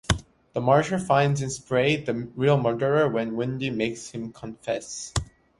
The 0.53 0.59
marshal 0.61 0.97
finds 0.97 1.43
in 1.43 1.51
Spray 1.51 1.97
the 1.97 2.15
real 2.35 2.57
murderer 2.59 3.07
when 3.07 3.35
Windy 3.35 3.69
makes 3.69 4.09
him 4.09 4.33
confess. 4.33 5.13